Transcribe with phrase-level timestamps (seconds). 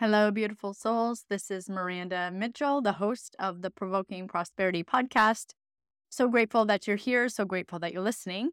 [0.00, 1.26] Hello, beautiful souls.
[1.28, 5.52] This is Miranda Mitchell, the host of the Provoking Prosperity podcast.
[6.08, 7.28] So grateful that you're here.
[7.28, 8.52] So grateful that you're listening.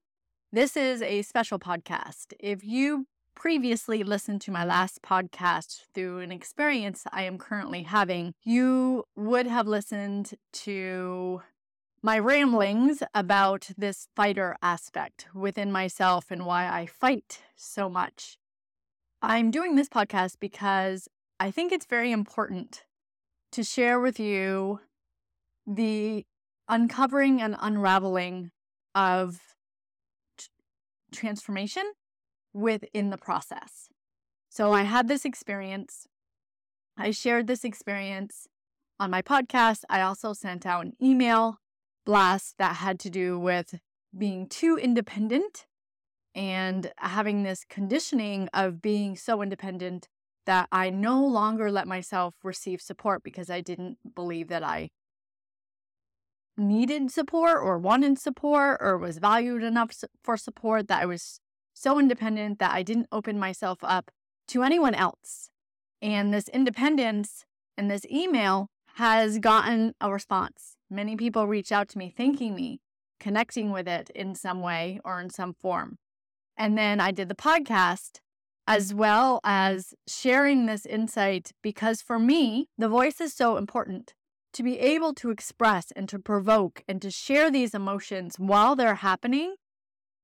[0.52, 2.34] This is a special podcast.
[2.38, 8.34] If you previously listened to my last podcast through an experience I am currently having,
[8.44, 11.44] you would have listened to
[12.04, 18.38] my ramblings about this fighter aspect within myself and why I fight so much.
[19.22, 21.08] I'm doing this podcast because
[21.40, 22.84] I think it's very important
[23.52, 24.80] to share with you
[25.66, 26.26] the
[26.68, 28.52] uncovering and unraveling
[28.96, 29.40] of
[30.38, 30.48] t-
[31.12, 31.94] transformation
[32.54, 33.90] within the process.
[34.50, 36.08] So I had this experience.
[36.98, 38.48] I shared this experience
[39.00, 39.84] on my podcast.
[39.90, 41.60] I also sent out an email
[42.06, 43.80] blast that had to do with
[44.18, 45.68] being too independent
[46.34, 50.08] and having this conditioning of being so independent
[50.48, 54.90] that I no longer let myself receive support because I didn't believe that I
[56.58, 59.92] needed support or wanted support or was valued enough
[60.24, 61.40] for support, that I was
[61.74, 64.10] so independent that I didn't open myself up
[64.48, 65.50] to anyone else.
[66.02, 67.46] And this independence
[67.78, 70.78] and this email has gotten a response.
[70.90, 72.80] Many people reach out to me thanking me,
[73.20, 75.98] connecting with it in some way or in some form.
[76.58, 78.22] And then I did the podcast
[78.68, 84.14] as well as sharing this insight because for me, the voice is so important.
[84.54, 88.96] To be able to express and to provoke and to share these emotions while they're
[88.96, 89.56] happening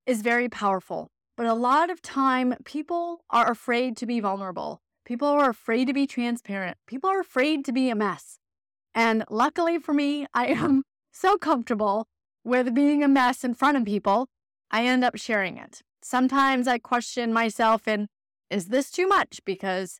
[0.06, 1.10] is very powerful.
[1.38, 4.82] But a lot of time, people are afraid to be vulnerable.
[5.06, 6.78] People are afraid to be transparent.
[6.88, 8.40] People are afraid to be a mess.
[8.96, 10.66] And luckily for me, I mm-hmm.
[10.66, 12.08] am so comfortable
[12.44, 14.28] with being a mess in front of people,
[14.72, 15.82] I end up sharing it.
[16.02, 18.08] Sometimes I question myself and
[18.54, 19.40] is this too much?
[19.46, 20.00] Because,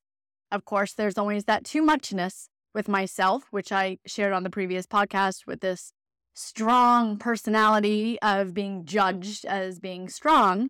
[0.52, 4.86] of course, there's always that too muchness with myself, which I shared on the previous
[4.86, 5.92] podcast with this
[6.36, 10.70] strong personality of being judged as being strong.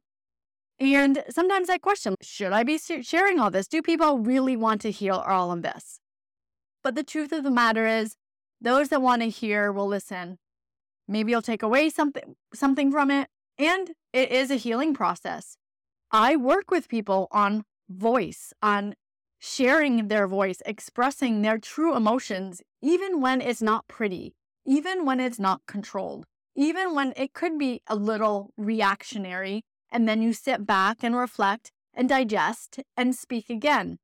[0.80, 3.68] And sometimes I question should I be sharing all this?
[3.68, 6.00] Do people really want to hear all of this?
[6.84, 8.16] But the truth of the matter is,
[8.60, 10.38] those that want to hear will listen.
[11.08, 13.28] Maybe you'll take away something something from it,
[13.58, 15.58] and it is a healing process.
[16.12, 18.96] I work with people on voice, on
[19.40, 24.34] sharing their voice, expressing their true emotions, even when it's not pretty,
[24.66, 29.64] even when it's not controlled, even when it could be a little reactionary.
[29.92, 34.00] And then you sit back and reflect and digest and speak again.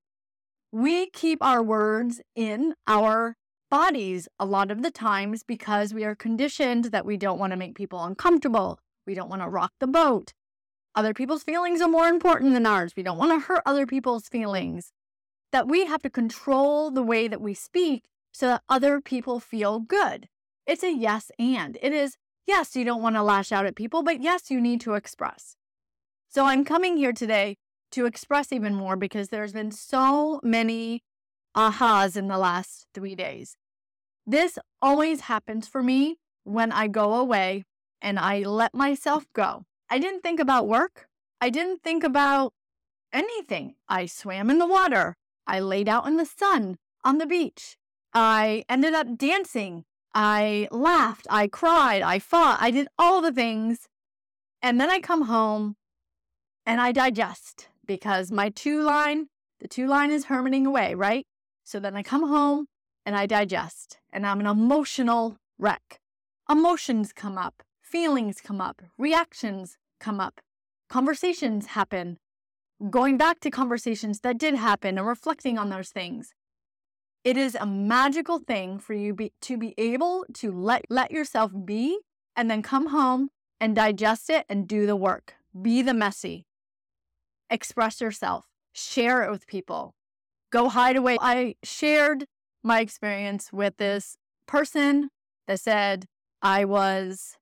[0.72, 3.36] We keep our words in our
[3.72, 7.58] bodies a lot of the times because we are conditioned that we don't want to
[7.58, 8.80] make people uncomfortable.
[9.08, 10.34] We don't want to rock the boat.
[11.00, 12.92] Other people's feelings are more important than ours.
[12.94, 14.92] We don't want to hurt other people's feelings.
[15.54, 19.80] That we have to control the way that we speak so that other people feel
[19.80, 20.28] good.
[20.68, 21.78] It's a yes and.
[21.82, 24.82] It is, yes, you don't want to lash out at people, but yes, you need
[24.82, 25.56] to express.
[26.28, 27.56] So I'm coming here today
[27.92, 31.06] to express even more because there's been so many
[31.56, 33.56] ahas in the last three days.
[34.28, 37.64] This always happens for me when I go away
[38.02, 39.64] and I let myself go.
[39.90, 41.08] I didn't think about work.
[41.42, 42.54] I didn't think about
[43.12, 43.76] anything.
[43.88, 45.16] I swam in the water.
[45.48, 47.76] I laid out in the sun on the beach.
[48.14, 49.86] I ended up dancing.
[50.14, 51.28] I laughed.
[51.30, 52.02] I cried.
[52.02, 52.60] I fought.
[52.62, 53.88] I did all the things.
[54.62, 55.76] And then I come home
[56.66, 59.28] and I digest because my two line,
[59.60, 61.26] the two line is hermiting away, right?
[61.64, 62.68] So then I come home
[63.06, 66.00] and I digest and I'm an emotional wreck.
[66.50, 70.42] Emotions come up feelings come up, reactions come up,
[70.90, 72.18] conversations happen.
[72.90, 76.34] going back to conversations that did happen and reflecting on those things.
[77.24, 81.52] It is a magical thing for you be, to be able to let, let yourself
[81.66, 82.00] be
[82.36, 85.36] and then come home and digest it and do the work.
[85.60, 86.46] Be the messy.
[87.50, 88.46] Express yourself.
[88.72, 89.94] Share it with people.
[90.52, 91.18] Go hide away.
[91.20, 92.26] I shared
[92.64, 94.16] my experience with this
[94.48, 95.10] person
[95.48, 96.06] that said
[96.42, 97.36] I was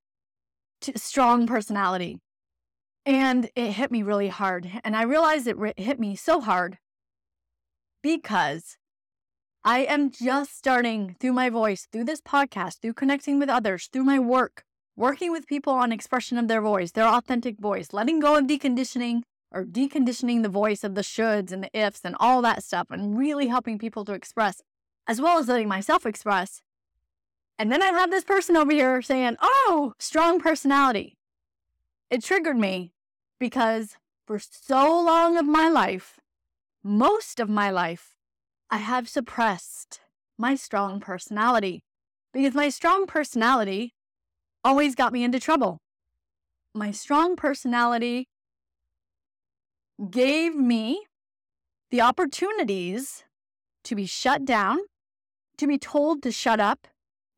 [0.95, 2.19] strong personality.
[3.05, 4.69] And it hit me really hard.
[4.83, 6.77] And I realized it hit me so hard
[8.03, 8.77] because
[9.63, 14.03] I am just starting through my voice, through this podcast, through connecting with others, through
[14.03, 14.63] my work,
[14.95, 19.21] working with people on expression of their voice, their authentic voice, letting go of deconditioning
[19.51, 23.17] or deconditioning the voice of the shoulds and the ifs and all that stuff, and
[23.17, 24.61] really helping people to express,
[25.07, 26.61] as well as letting myself express.
[27.59, 31.17] And then I have this person over here saying, Oh, strong personality.
[32.09, 32.93] It triggered me
[33.39, 36.19] because for so long of my life,
[36.83, 38.15] most of my life,
[38.69, 40.01] I have suppressed
[40.37, 41.83] my strong personality
[42.33, 43.93] because my strong personality
[44.63, 45.79] always got me into trouble.
[46.75, 48.27] My strong personality
[50.11, 51.05] gave me
[51.89, 53.23] the opportunities
[53.85, 54.79] to be shut down,
[55.57, 56.87] to be told to shut up,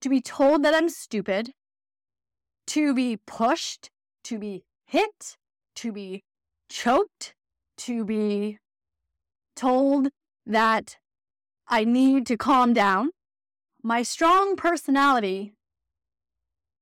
[0.02, 1.52] to be told that I'm stupid,
[2.68, 3.90] to be pushed,
[4.24, 5.38] to be hit,
[5.76, 6.24] to be
[6.70, 7.34] choked,
[7.78, 8.58] to be
[9.56, 10.10] told
[10.46, 10.98] that
[11.68, 13.12] I need to calm down.
[13.84, 15.54] My strong personality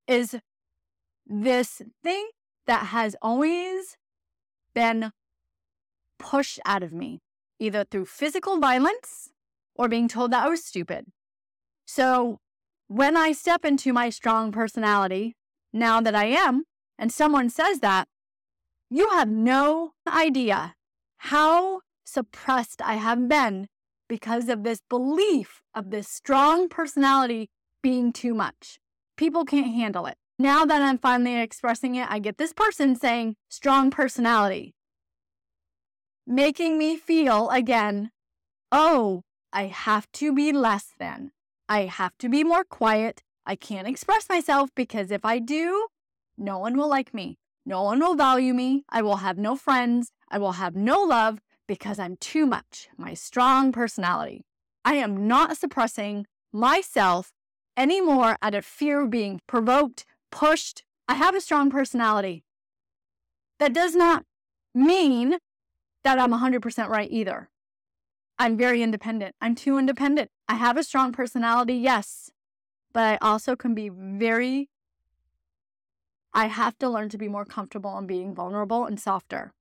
[0.07, 0.35] is
[1.25, 2.29] this thing
[2.65, 3.97] that has always
[4.73, 5.11] been
[6.17, 7.19] pushed out of me,
[7.59, 9.29] either through physical violence
[9.75, 11.05] or being told that I was stupid.
[11.85, 12.39] So
[12.87, 15.35] when I step into my strong personality,
[15.73, 16.63] now that I am,
[16.97, 18.07] and someone says that,
[18.89, 20.75] you have no idea
[21.17, 23.67] how suppressed I have been
[24.07, 27.49] because of this belief of this strong personality
[27.83, 28.79] being too much.
[29.17, 30.15] People can't handle it.
[30.39, 34.75] Now that I'm finally expressing it, I get this person saying strong personality,
[36.25, 38.11] making me feel again,
[38.71, 41.31] oh, I have to be less than.
[41.69, 43.23] I have to be more quiet.
[43.45, 45.87] I can't express myself because if I do,
[46.37, 47.37] no one will like me.
[47.65, 48.83] No one will value me.
[48.89, 50.11] I will have no friends.
[50.29, 52.87] I will have no love because I'm too much.
[52.97, 54.45] My strong personality.
[54.85, 57.33] I am not suppressing myself
[57.75, 60.83] anymore out of fear of being provoked, pushed.
[61.09, 62.43] I have a strong personality.
[63.59, 64.23] That does not
[64.73, 65.37] mean
[66.03, 67.49] that I'm 100% right either.
[68.39, 69.35] I'm very independent.
[69.41, 70.29] I'm too independent.
[70.47, 72.31] I have a strong personality, yes,
[72.93, 74.69] but I also can be very
[76.33, 79.53] I have to learn to be more comfortable in being vulnerable and softer.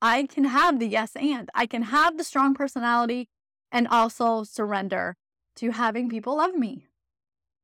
[0.00, 1.50] I can have the yes and.
[1.54, 3.28] I can have the strong personality
[3.70, 5.16] and also surrender
[5.56, 6.86] to having people love me.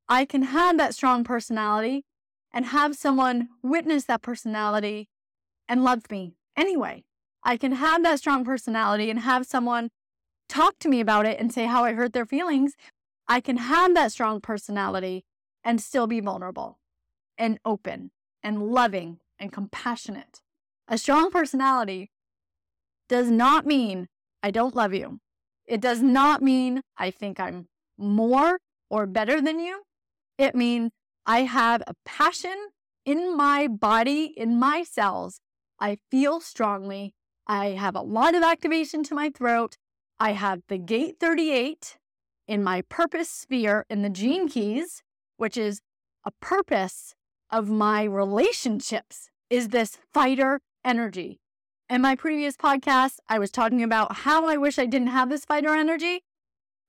[0.08, 2.04] I can have that strong personality
[2.52, 5.08] and have someone witness that personality
[5.68, 7.04] and love me anyway.
[7.42, 9.90] I can have that strong personality and have someone
[10.52, 12.74] talk to me about it and say how I hurt their feelings.
[13.26, 15.24] I can have that strong personality
[15.64, 16.78] and still be vulnerable
[17.38, 18.10] and open
[18.42, 20.42] and loving and compassionate.
[20.88, 22.10] A strong personality
[23.08, 24.08] does not mean
[24.42, 25.20] I don't love you.
[25.64, 28.58] It does not mean I think I'm more
[28.90, 29.82] or better than you.
[30.36, 30.90] It means
[31.24, 32.68] I have a passion
[33.06, 35.40] in my body, in my cells.
[35.80, 37.14] I feel strongly.
[37.46, 39.76] I have a lot of activation to my throat.
[40.22, 41.98] I have the gate 38
[42.46, 45.02] in my purpose sphere in the gene keys,
[45.36, 45.80] which is
[46.24, 47.16] a purpose
[47.50, 51.40] of my relationships is this fighter energy.
[51.90, 55.44] In my previous podcast, I was talking about how I wish I didn't have this
[55.44, 56.22] fighter energy.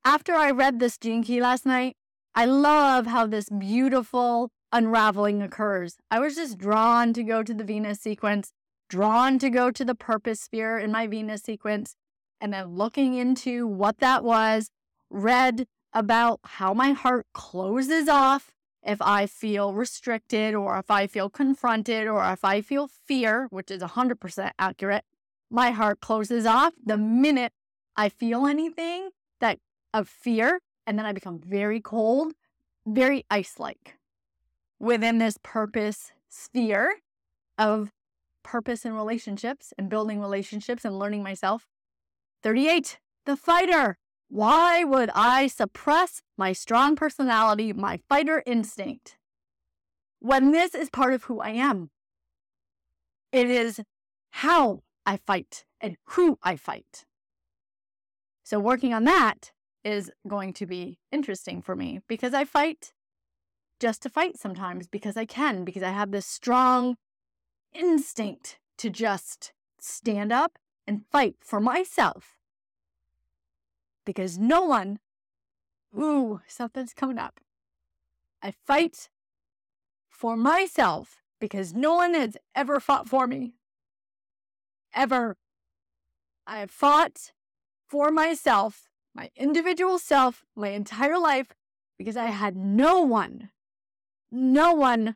[0.06, 1.96] After I read this gene key last night,
[2.36, 5.98] I love how this beautiful unraveling occurs.
[6.12, 8.52] I was just drawn to go to the Venus sequence,
[8.90, 11.96] drawn to go to the purpose sphere in my Venus sequence,
[12.44, 14.70] and then looking into what that was,
[15.10, 18.52] read about how my heart closes off
[18.86, 23.72] if I feel restricted or if I feel confronted or if I feel fear, which
[23.72, 25.06] is 100% accurate,
[25.50, 27.54] my heart closes off the minute
[27.96, 29.60] I feel anything that
[29.94, 32.34] of fear and then I become very cold,
[32.86, 33.98] very ice-like.
[34.80, 36.96] Within this purpose sphere
[37.58, 37.94] of
[38.44, 41.68] purpose in relationships and building relationships and learning myself.
[42.44, 43.98] 38, the fighter.
[44.28, 49.18] Why would I suppress my strong personality, my fighter instinct,
[50.20, 51.90] when this is part of who I am?
[53.32, 53.82] It is
[54.32, 57.06] how I fight and who I fight.
[58.44, 59.52] So, working on that
[59.84, 62.94] is going to be interesting for me because I fight
[63.80, 66.96] just to fight sometimes because I can, because I have this strong
[67.74, 70.58] instinct to just stand up
[70.88, 72.38] and fight for myself.
[74.06, 75.00] Because no one,
[75.98, 77.40] ooh, something's coming up.
[78.42, 79.10] I fight
[80.10, 83.56] for myself because no one has ever fought for me.
[84.94, 85.38] Ever.
[86.46, 87.32] I have fought
[87.88, 91.54] for myself, my individual self, my entire life
[91.98, 93.50] because I had no one,
[94.32, 95.16] no one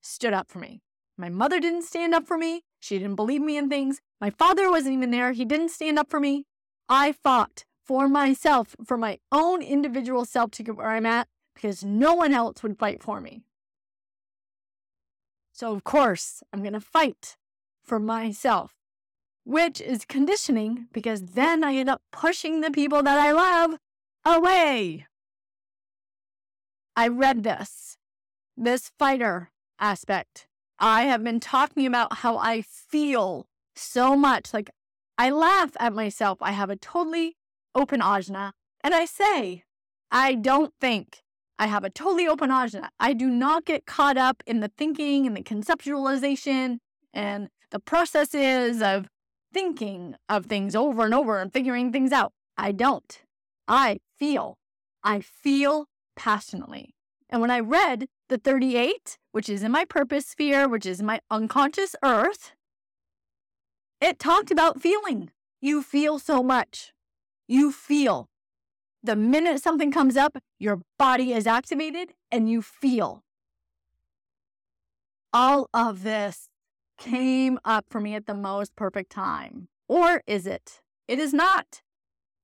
[0.00, 0.82] stood up for me.
[1.16, 2.64] My mother didn't stand up for me.
[2.80, 4.00] She didn't believe me in things.
[4.20, 5.32] My father wasn't even there.
[5.32, 6.44] He didn't stand up for me.
[6.88, 11.84] I fought for myself, for my own individual self to get where I'm at because
[11.84, 13.42] no one else would fight for me.
[15.52, 17.36] So, of course, I'm going to fight
[17.82, 18.74] for myself,
[19.44, 23.78] which is conditioning because then I end up pushing the people that I love
[24.24, 25.06] away.
[26.94, 27.96] I read this,
[28.56, 30.45] this fighter aspect.
[30.78, 34.52] I have been talking about how I feel so much.
[34.52, 34.70] Like,
[35.18, 36.38] I laugh at myself.
[36.40, 37.36] I have a totally
[37.74, 38.52] open ajna,
[38.82, 39.64] and I say,
[40.10, 41.22] I don't think
[41.58, 42.88] I have a totally open ajna.
[43.00, 46.78] I do not get caught up in the thinking and the conceptualization
[47.14, 49.08] and the processes of
[49.52, 52.32] thinking of things over and over and figuring things out.
[52.58, 53.22] I don't.
[53.66, 54.58] I feel.
[55.02, 56.94] I feel passionately.
[57.30, 61.20] And when I read the 38, which is in my purpose sphere, which is my
[61.30, 62.52] unconscious earth,
[64.00, 65.30] it talked about feeling.
[65.60, 66.92] You feel so much.
[67.48, 68.28] You feel.
[69.02, 73.22] The minute something comes up, your body is activated and you feel.
[75.32, 76.48] All of this
[76.98, 79.68] came up for me at the most perfect time.
[79.88, 80.80] Or is it?
[81.06, 81.82] It is not.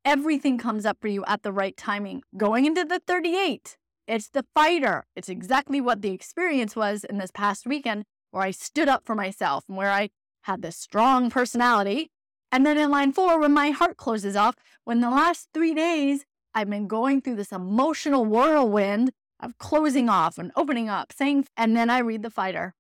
[0.04, 2.22] Everything comes up for you at the right timing.
[2.36, 5.04] Going into the 38, it's the fighter.
[5.14, 9.14] It's exactly what the experience was in this past weekend where I stood up for
[9.14, 10.10] myself and where I
[10.42, 12.10] had this strong personality.
[12.50, 16.24] And then in line four, when my heart closes off, when the last three days
[16.54, 21.76] I've been going through this emotional whirlwind of closing off and opening up, saying, and
[21.76, 22.74] then I read the fighter.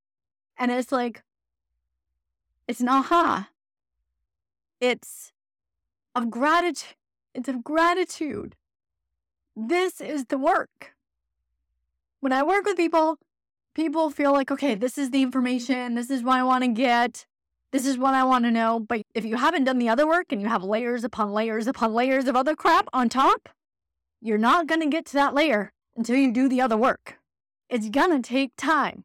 [0.58, 1.22] And it's like,
[2.68, 3.48] it's an aha.
[4.80, 5.32] It's
[6.14, 6.96] of gratitude.
[7.34, 8.56] It's of gratitude.
[9.56, 10.91] This is the work.
[12.22, 13.18] When I work with people,
[13.74, 15.96] people feel like, okay, this is the information.
[15.96, 17.26] This is what I want to get.
[17.72, 18.78] This is what I want to know.
[18.78, 21.92] But if you haven't done the other work and you have layers upon layers upon
[21.92, 23.48] layers of other crap on top,
[24.20, 27.18] you're not going to get to that layer until you do the other work.
[27.68, 29.02] It's going to take time.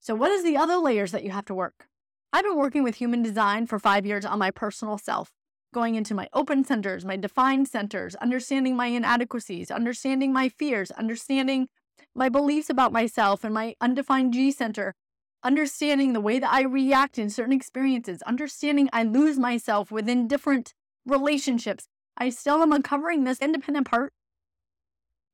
[0.00, 1.86] So, what is the other layers that you have to work?
[2.32, 5.30] I've been working with human design for five years on my personal self,
[5.72, 11.68] going into my open centers, my defined centers, understanding my inadequacies, understanding my fears, understanding
[12.14, 14.94] my beliefs about myself and my undefined G center,
[15.42, 20.74] understanding the way that I react in certain experiences, understanding I lose myself within different
[21.06, 24.12] relationships, I still am uncovering this independent part.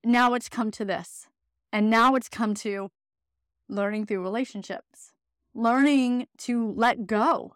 [0.04, 1.26] Now it's come to this.
[1.72, 2.90] And now it's come to
[3.68, 5.12] learning through relationships,
[5.54, 7.54] learning to let go,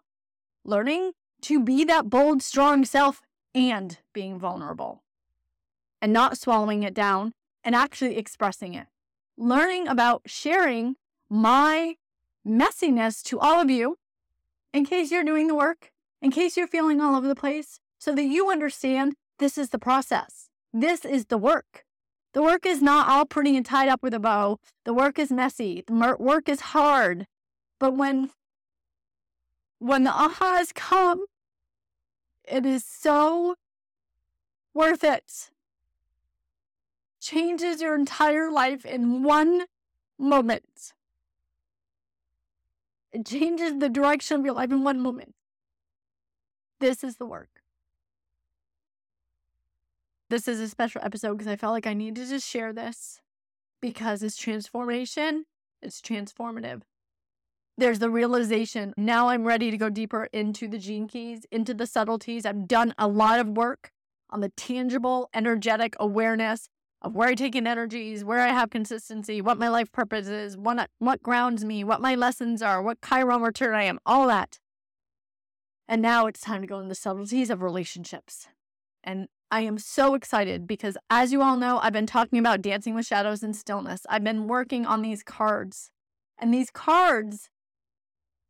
[0.63, 3.21] learning to be that bold, strong self
[3.55, 5.03] and being vulnerable
[6.01, 7.33] and not swallowing it down
[7.63, 8.87] and actually expressing it.
[9.37, 10.95] Learning about sharing
[11.29, 11.95] my
[12.47, 13.97] messiness to all of you
[14.73, 18.13] in case you're doing the work, in case you're feeling all over the place, so
[18.13, 20.49] that you understand this is the process.
[20.73, 21.85] This is the work.
[22.33, 24.59] The work is not all pretty and tied up with a bow.
[24.85, 25.83] The work is messy.
[25.85, 27.27] The work is hard.
[27.79, 28.31] But when
[29.79, 31.25] when the ahas come,
[32.45, 33.55] it is so
[34.73, 35.51] worth it.
[37.23, 39.63] Changes your entire life in one
[40.19, 40.93] moment.
[43.11, 45.35] It changes the direction of your life in one moment.
[46.79, 47.63] This is the work
[50.33, 53.21] this is a special episode because I felt like I needed to share this
[53.81, 55.45] because it's transformation,
[55.79, 56.81] it's transformative.
[57.77, 61.85] There's the realization now I'm ready to go deeper into the gene keys, into the
[61.85, 62.47] subtleties.
[62.47, 63.91] I've done a lot of work
[64.31, 66.67] on the tangible, energetic awareness
[67.03, 70.57] of where I take in energies, where I have consistency, what my life purpose is,
[70.57, 74.59] what, what grounds me, what my lessons are, what chiron return I am, all that.
[75.87, 78.47] And now it's time to go into the subtleties of relationships.
[79.03, 82.95] And I am so excited because, as you all know, I've been talking about dancing
[82.95, 84.05] with shadows and stillness.
[84.09, 85.91] I've been working on these cards,
[86.39, 87.49] and these cards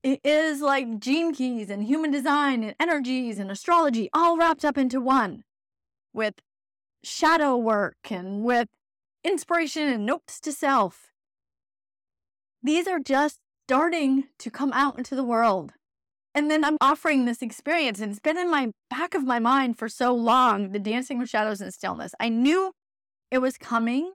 [0.04, 4.78] it is like gene keys and human design and energies and astrology all wrapped up
[4.78, 5.46] into one
[6.14, 6.36] with
[7.04, 8.70] shadow work and with
[9.24, 11.12] inspiration and notes to self.
[12.62, 15.74] These are just starting to come out into the world.
[16.36, 19.78] And then I'm offering this experience, and it's been in my back of my mind
[19.78, 22.14] for so long the dancing with shadows and stillness.
[22.20, 22.72] I knew
[23.30, 24.14] it was coming,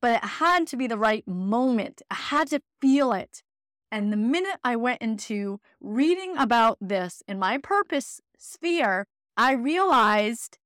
[0.00, 2.00] but it had to be the right moment.
[2.10, 3.42] I had to feel it.
[3.90, 10.58] And the minute I went into reading about this in my purpose sphere, I realized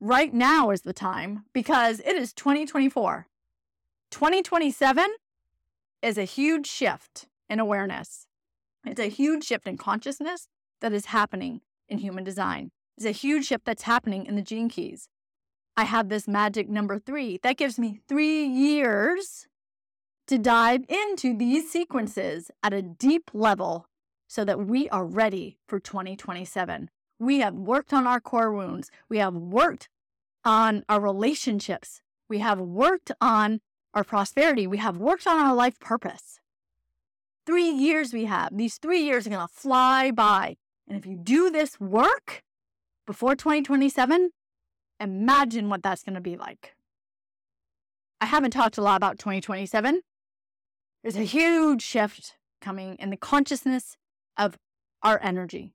[0.00, 3.26] right now is the time because it is 2024.
[4.10, 5.10] 2027
[6.02, 8.26] is a huge shift in awareness.
[8.86, 10.48] It's a huge shift in consciousness
[10.80, 12.70] that is happening in human design.
[12.96, 15.08] It's a huge shift that's happening in the gene keys.
[15.76, 17.38] I have this magic number three.
[17.42, 19.46] That gives me three years
[20.26, 23.86] to dive into these sequences at a deep level
[24.28, 26.90] so that we are ready for 2027.
[27.18, 28.90] We have worked on our core wounds.
[29.08, 29.88] We have worked
[30.44, 32.00] on our relationships.
[32.28, 33.60] We have worked on
[33.94, 34.66] our prosperity.
[34.66, 36.40] We have worked on our life purpose.
[37.46, 38.56] Three years we have.
[38.56, 40.56] These three years are going to fly by.
[40.86, 42.42] And if you do this work
[43.06, 44.30] before 2027,
[45.00, 46.74] imagine what that's going to be like.
[48.20, 50.02] I haven't talked a lot about 2027.
[51.02, 53.96] There's a huge shift coming in the consciousness
[54.36, 54.58] of
[55.02, 55.72] our energy.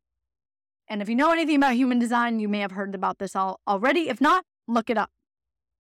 [0.88, 3.60] And if you know anything about human design, you may have heard about this all
[3.68, 4.10] already.
[4.10, 5.10] If not, look it up.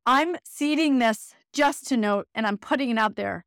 [0.05, 3.45] I'm seeding this just to note and I'm putting it out there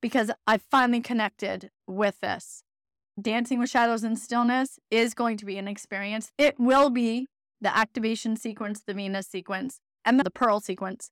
[0.00, 2.62] because I finally connected with this.
[3.20, 6.32] Dancing with Shadows and Stillness is going to be an experience.
[6.36, 7.28] It will be
[7.60, 11.10] the activation sequence, the Venus sequence, and the Pearl sequence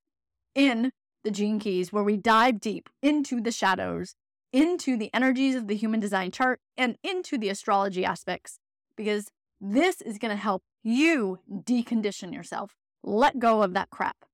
[0.55, 0.93] in
[1.25, 4.15] the Gene Keys, where we dive deep into the shadows,
[4.53, 8.59] into the energies of the human design chart, and into the astrology aspects,
[8.97, 9.31] because
[9.66, 12.76] this is going to help you decondition yourself.
[13.03, 14.27] Let go of that crap.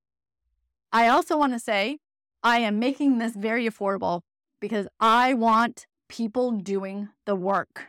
[0.91, 1.99] I also want to say
[2.43, 4.21] I am making this very affordable
[4.59, 7.87] because I want people doing the work.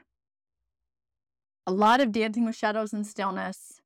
[1.66, 3.80] A lot of Dancing with Shadows and Stillness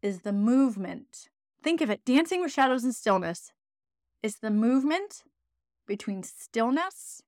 [0.00, 1.28] is the movement.
[1.62, 3.50] Think of it Dancing with Shadows and Stillness
[4.22, 5.24] is the movement
[5.88, 7.22] between stillness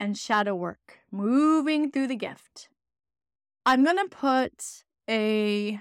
[0.00, 2.69] and shadow work, moving through the gift.
[3.66, 5.80] I'm going to put a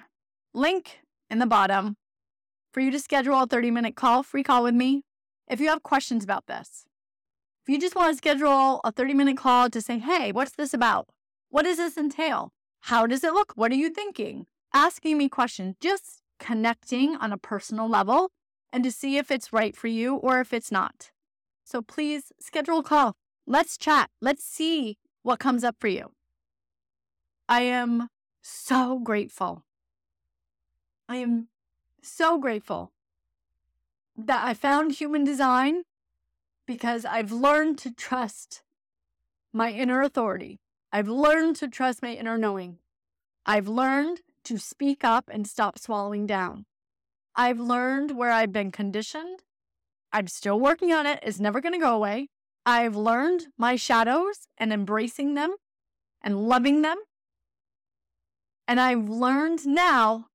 [0.54, 1.96] link in the bottom
[2.74, 5.04] for you to schedule a 30 minute call, free call with me
[5.48, 6.86] if you have questions about this.
[7.64, 10.74] If you just want to schedule a 30 minute call to say, hey, what's this
[10.74, 11.08] about?
[11.50, 12.52] What does this entail?
[12.82, 13.54] How does it look?
[13.56, 14.46] What are you thinking?
[14.74, 18.30] Asking me questions, just connecting on a personal level
[18.74, 21.12] and to see if it's right for you or if it's not.
[21.64, 23.16] So please schedule a call.
[23.48, 24.10] Let's chat.
[24.22, 26.12] Let's see what comes up for you.
[27.50, 28.10] I am
[28.44, 29.64] so grateful.
[31.10, 31.48] I am
[32.04, 32.92] so grateful
[34.16, 35.82] that I found human design
[36.68, 38.62] because I've learned to trust
[39.52, 40.60] my inner authority.
[40.92, 42.78] I've learned to trust my inner knowing.
[43.48, 46.68] I've learned to speak up and stop swallowing down.
[47.36, 49.40] I've learned where I've been conditioned.
[50.14, 51.20] I'm still working on it.
[51.24, 52.30] It's never going to go away.
[52.64, 55.56] I've learned my shadows and embracing them
[56.22, 56.98] and loving them.
[58.70, 60.28] And I've learned now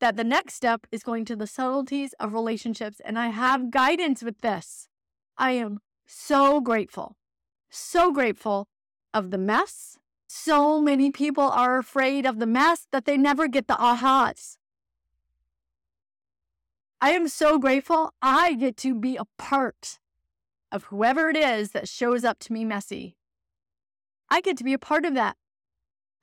[0.00, 2.98] that the next step is going to the subtleties of relationships.
[3.04, 4.88] And I have guidance with this.
[5.36, 7.18] I am so grateful,
[7.68, 8.68] so grateful
[9.12, 9.98] of the mess.
[10.26, 14.56] So many people are afraid of the mess that they never get the ahas.
[17.02, 19.98] I am so grateful I get to be a part
[20.72, 23.18] of whoever it is that shows up to me messy.
[24.30, 25.36] I get to be a part of that.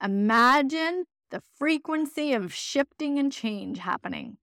[0.02, 4.36] Imagine the frequency of shifting and change happening.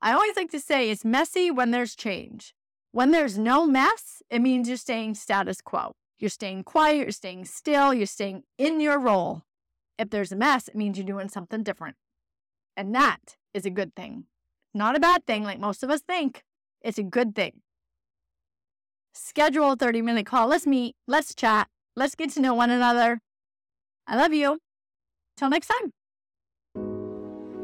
[0.00, 2.54] I always like to say it's messy when there's change.
[2.92, 5.92] When there's no mess, it means you're staying status quo.
[6.18, 9.42] You're staying quiet, you're staying still, you're staying in your role.
[9.98, 11.96] If there's a mess, it means you're doing something different.
[12.76, 14.24] And that is a good thing.
[14.74, 16.44] Not a bad thing like most of us think.
[16.82, 17.62] It's a good thing.
[19.14, 20.48] Schedule a 30 minute call.
[20.48, 20.96] Let's meet.
[21.06, 21.68] Let's chat.
[21.96, 23.20] Let's get to know one another.
[24.06, 24.58] I love you.
[25.36, 25.90] Till next time.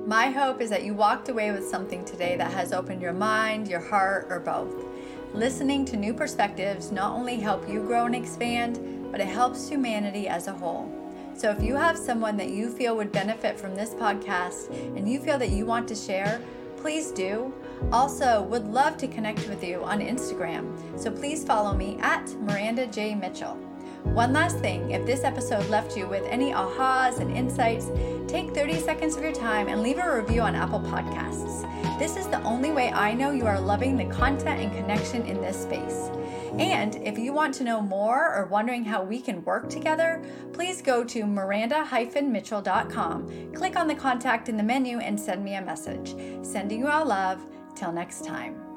[0.07, 3.69] My hope is that you walked away with something today that has opened your mind,
[3.69, 4.87] your heart, or both.
[5.35, 10.27] Listening to new perspectives not only help you grow and expand, but it helps humanity
[10.27, 10.91] as a whole.
[11.35, 15.21] So if you have someone that you feel would benefit from this podcast and you
[15.21, 16.41] feel that you want to share,
[16.79, 17.53] please do.
[17.93, 20.75] Also, would love to connect with you on Instagram.
[20.99, 23.15] So please follow me at Miranda J.
[23.15, 23.68] Mitchell.
[24.05, 27.91] One last thing if this episode left you with any ahas and insights,
[28.27, 31.65] take 30 seconds of your time and leave a review on Apple Podcasts.
[31.99, 35.41] This is the only way I know you are loving the content and connection in
[35.41, 36.11] this space.
[36.59, 40.83] And if you want to know more or wondering how we can work together, please
[40.83, 46.15] go to miranda-mitchell.com, click on the contact in the menu, and send me a message.
[46.43, 47.41] Sending you all love.
[47.77, 48.68] Till next time.